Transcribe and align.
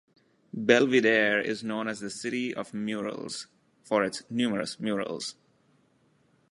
Belvidere 0.53 1.45
is 1.45 1.63
known 1.63 1.87
as 1.87 1.99
the 1.99 2.09
"City 2.09 2.55
of 2.55 2.73
Murals", 2.73 3.45
for 3.83 4.03
its 4.03 4.23
numerous 4.31 4.79
murals. 4.79 5.35